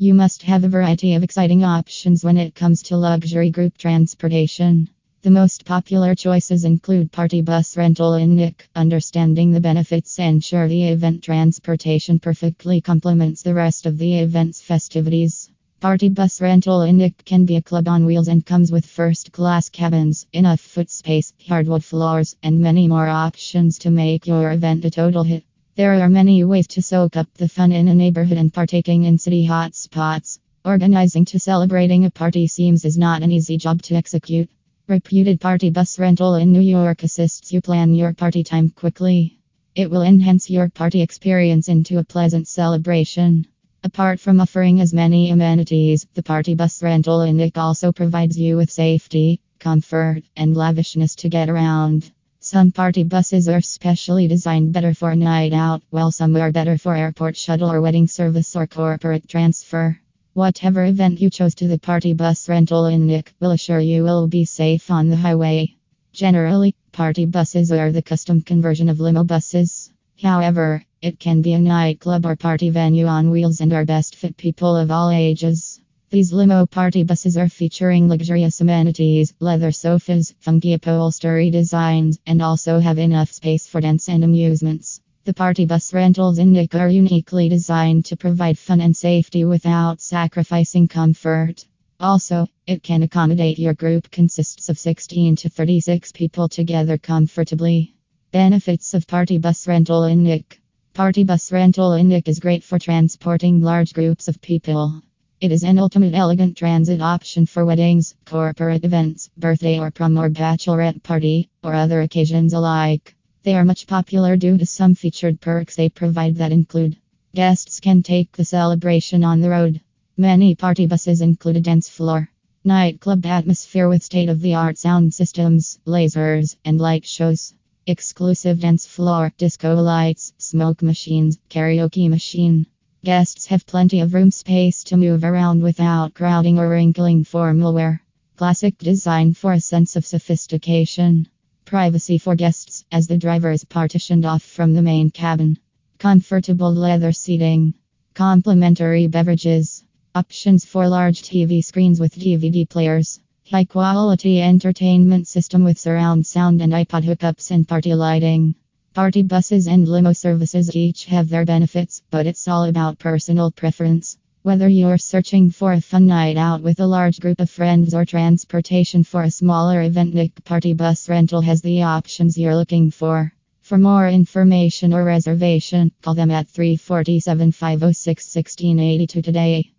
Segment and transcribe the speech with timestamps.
[0.00, 4.88] You must have a variety of exciting options when it comes to luxury group transportation.
[5.22, 8.68] The most popular choices include party bus rental in Nick.
[8.76, 14.60] Understanding the benefits and sure the event transportation perfectly complements the rest of the event's
[14.60, 15.50] festivities.
[15.80, 19.32] Party bus rental in Nick can be a club on wheels and comes with first
[19.32, 24.84] class cabins, enough foot space, hardwood floors, and many more options to make your event
[24.84, 25.42] a total hit.
[25.78, 29.16] There are many ways to soak up the fun in a neighborhood and partaking in
[29.16, 30.40] city hotspots.
[30.64, 34.50] Organizing to celebrating a party seems is not an easy job to execute.
[34.88, 39.38] Reputed party bus rental in New York assists you plan your party time quickly.
[39.76, 43.46] It will enhance your party experience into a pleasant celebration.
[43.84, 48.56] Apart from offering as many amenities, the party bus rental in Nick also provides you
[48.56, 52.10] with safety, comfort, and lavishness to get around.
[52.50, 56.96] Some party buses are specially designed better for night out, while some are better for
[56.96, 60.00] airport shuttle or wedding service or corporate transfer.
[60.32, 64.28] Whatever event you chose to the party bus rental in Nick will assure you will
[64.28, 65.76] be safe on the highway.
[66.14, 69.92] Generally, party buses are the custom conversion of limo buses.
[70.22, 74.38] However, it can be a nightclub or party venue on wheels and are best fit
[74.38, 75.77] people of all ages.
[76.10, 82.78] These limo party buses are featuring luxurious amenities, leather sofas, funky upholstery designs, and also
[82.78, 85.02] have enough space for dance and amusements.
[85.24, 90.00] The party bus rentals in Nick are uniquely designed to provide fun and safety without
[90.00, 91.66] sacrificing comfort.
[92.00, 97.96] Also, it can accommodate your group consists of 16 to 36 people together comfortably.
[98.32, 100.62] Benefits of party bus rental in Nick.
[100.94, 105.02] Party bus rental in Nick is great for transporting large groups of people.
[105.40, 110.28] It is an ultimate elegant transit option for weddings, corporate events, birthday or prom or
[110.28, 113.14] bachelorette party, or other occasions alike.
[113.44, 116.96] They are much popular due to some featured perks they provide that include
[117.36, 119.80] guests can take the celebration on the road.
[120.16, 122.28] Many party buses include a dance floor,
[122.64, 127.54] nightclub atmosphere with state of the art sound systems, lasers, and light shows.
[127.86, 132.66] Exclusive dance floor, disco lights, smoke machines, karaoke machine.
[133.04, 138.02] Guests have plenty of room space to move around without crowding or wrinkling formal wear.
[138.34, 141.28] Classic design for a sense of sophistication.
[141.64, 145.56] Privacy for guests as the driver is partitioned off from the main cabin.
[145.98, 147.74] Comfortable leather seating.
[148.14, 149.84] Complimentary beverages.
[150.16, 153.20] Options for large TV screens with DVD players.
[153.48, 158.56] High quality entertainment system with surround sound and iPod hookups and party lighting.
[158.98, 164.18] Party buses and limo services each have their benefits, but it's all about personal preference.
[164.42, 168.04] Whether you're searching for a fun night out with a large group of friends or
[168.04, 173.32] transportation for a smaller event, Nick Party Bus Rental has the options you're looking for.
[173.60, 179.70] For more information or reservation, call them at 347 506 1682 today.